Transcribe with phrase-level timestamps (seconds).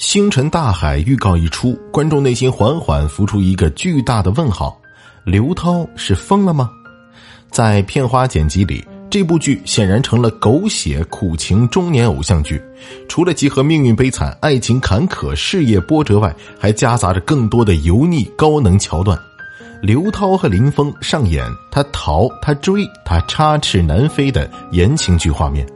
[0.00, 4.80] 星辰大海预告一出，观众内心缓缓浮出一个巨大的问号：
[5.24, 6.70] 刘涛是疯了吗？
[7.50, 12.58] 在片花剪辑里，这部剧显然成了狗血苦情中年偶像剧。
[13.10, 19.18] 除了集合命运悲惨、爱情坎坷、事业波折外，还夹杂着更多的油腻高能桥段。
[19.82, 25.68] 刘涛和林峰上演他逃、他追、他插翅难飞的言情剧画面。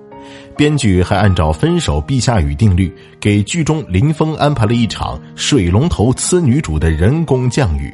[0.57, 7.93] 编剧还按照分手必下雨定律，给剧中林峰安排了一场水龙头呲女主的人工降雨。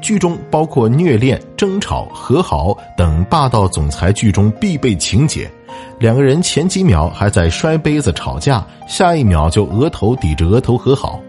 [0.00, 5.50] 剧中包括虐恋、争吵、和好等霸道总裁剧中必备情节。
[5.98, 11.20] 两个人前几秒还在摔杯子吵架，下一秒就额头抵着额头和好。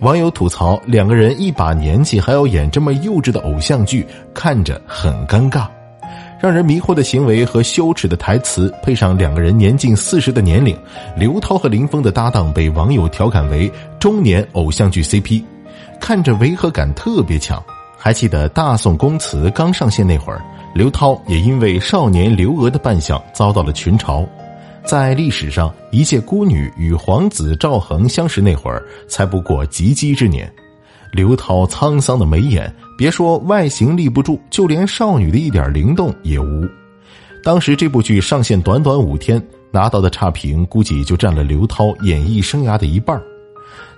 [0.00, 5.66] 网友吐槽，两个人一把年纪还要演这么幼稚的偶像剧，看着很尴尬。
[6.44, 10.76] 让人迷惑的行为和羞耻的台词，配上两个人年近四十的年龄，
[11.16, 15.42] 刘涛和林峰的搭档被网友调侃为中年偶像剧 CP，
[15.98, 17.64] 看着违和感特别强。
[17.96, 24.28] 还记得《大宋宫词》刚上线那会儿，刘涛也因为少年刘娥的扮相遭到了群嘲。
[24.84, 30.52] 在历史上，一介孤女与皇子赵恒相识那会儿，才不过及笄之年。
[31.14, 36.68] 刘涛沧桑的眉眼，别说外形立不住，就连少女的一点灵动也无。
[37.40, 43.16] 当时这部剧上线短短五天，拿到的差评估计就占了刘涛演艺生涯的一半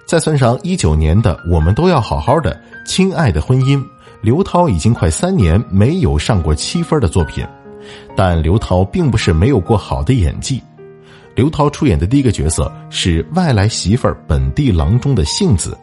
[0.04, 2.52] 再算上一九年的《我们都要好好的》
[2.86, 3.78] 《亲爱的婚姻》，
[4.20, 7.42] 刘涛已经快三年没有上过七分的作品。
[8.14, 10.62] 但刘涛并不是没有过好的演技。
[11.34, 15.74] 刘涛出演的第一个角色是外来媳妇本地郎中的杏子。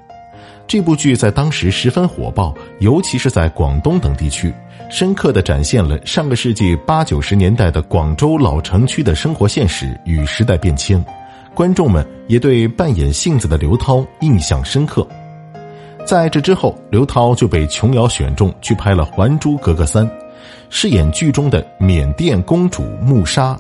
[0.66, 4.52] 这部剧在当时十分火爆，尤其是在广东等地区，
[4.90, 11.04] 深刻的展现了上个世纪八九十年代的广州老城区的生活现实与时代变迁。
[11.54, 15.08] 观众们也对扮演杏子的刘涛印象深刻。
[16.06, 20.06] 在这之后，刘涛就被琼瑶选中去拍了《还珠格格三》，
[20.70, 23.56] 饰演剧中的缅甸公主穆莎。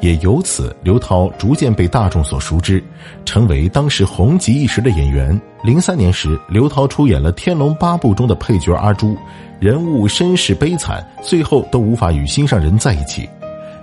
[0.00, 2.82] 也由此，刘涛逐渐被大众所熟知，
[3.24, 5.40] 成为当时红极一时的演员。
[5.62, 9.16] 零三年时，刘涛出演了《天龙八部》中的配角阿朱，
[9.58, 13.28] 人物身世悲惨，最后都无法与心上人在一起。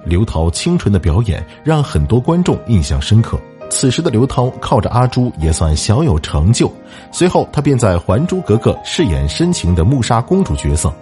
[0.06, 3.40] 刘涛清纯的表演让很多观众印象深刻。
[3.70, 6.72] 此时的刘涛靠着阿朱也算小有成就，
[7.12, 10.94] 随后他便在《还珠格格》饰演深情的穆莎公主角色。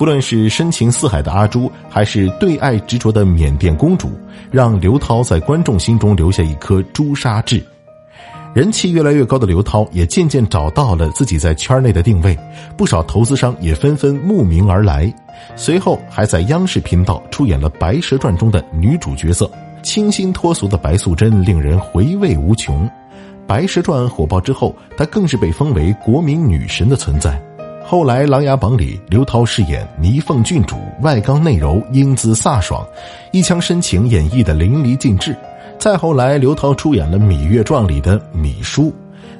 [0.00, 4.10] 不论是深情似海的阿朱，还是对爱执着的缅甸公主，
[4.50, 7.62] 让刘涛在观众心中留下一颗朱砂痣。
[8.54, 12.34] 人气越来越高的刘涛，也渐渐找到了自己在圈内的定位，
[12.78, 15.12] 不少投资商也纷纷慕名而来。
[15.54, 19.50] 随后，还在央视频道出演了《白蛇传》中的女主角色，
[19.82, 22.86] 清新脱俗的白素贞令人回味无穷。
[23.46, 27.38] 《白蛇传》火爆之后，她更是被封为国民女神的存在。
[27.90, 32.86] 后来，《琅琊榜》里，刘涛饰演霓凤郡主，外刚内柔，英姿飒爽，
[33.32, 35.34] 一腔深情演绎的淋漓尽致。
[35.76, 38.92] 再后来，刘涛出演了《芈月传》里的芈姝，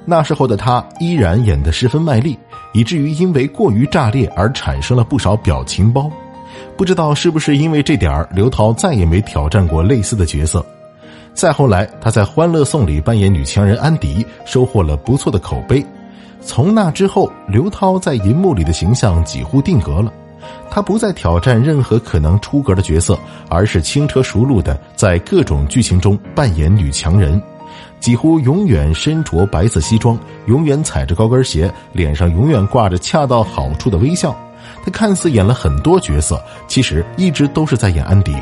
[0.04, 2.36] 那时候的她依然演得十分卖力，
[2.72, 6.10] 以至于因为过于炸裂而产生了不少表情包。
[6.76, 10.66] 不知道是不是因为这点刘涛再也没挑战过类似的角色。
[11.34, 15.86] 再后来，她在《欢乐颂》里扮演女强人安迪，收获了不错的口碑。
[16.40, 20.12] 从那之后，刘涛在银幕里的形象几乎定格了。
[20.70, 23.18] 他不再挑战任何可能出格的角色，
[23.48, 27.40] 而是轻车熟路的在各种剧情中扮演女强人，
[28.00, 34.34] 几乎永远身着白色西装，永远踩着高跟鞋，脸上永远挂着恰到好处的微笑。
[34.84, 38.34] 他看似演了很多角色，其实一直都是在演安迪，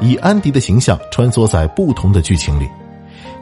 [0.00, 2.68] 以安迪的形象穿梭在不同的剧情里。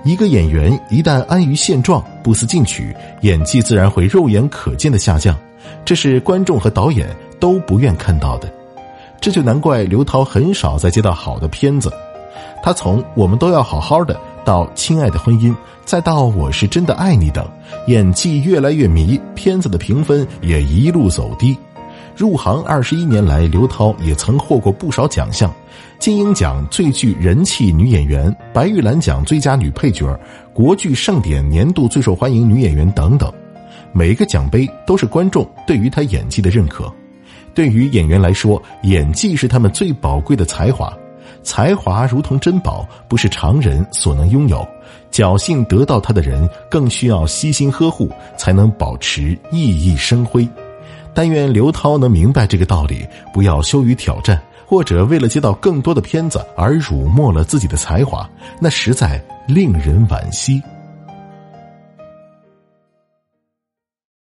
[0.04, 5.36] 一个演员一旦安于现状、不思进取，演技自然会肉眼可见的下降，
[5.84, 7.08] 这是观众和导演
[7.38, 8.52] 都不愿看到的。
[9.20, 11.92] 这就难怪刘涛很少再接到好的片子。
[12.64, 14.14] 他从《我们都要好好的》
[14.44, 15.50] 到《亲爱的婚姻》，
[15.84, 17.46] 再到《我是真的爱你》等，
[17.86, 21.56] 演技越来越迷，片子的评分也一路走低。
[22.16, 25.52] 入行二十一年来，刘涛也曾获过不少奖项。
[25.98, 30.18] 金鹰奖最具人气女演员、白玉兰奖最佳女配角、
[30.52, 33.32] 国剧盛典年度最受欢迎女演员等等，
[33.92, 36.92] 每一个奖杯都是观众对于她演技的认可。
[37.54, 40.92] 对于演员来说，演技是他们最宝贵的才华，
[41.42, 44.66] 才华如同珍宝，不是常人所能拥有。
[45.10, 50.48] 侥幸得到它的人，更需要悉心呵护，才能保持熠熠生辉。
[51.14, 54.40] 但愿刘涛能明白这个道理，不要羞于挑战。
[54.64, 58.26] 或者为了接到更多的片子而辱没了自己的才华，
[58.58, 60.62] 那实在令人惋惜。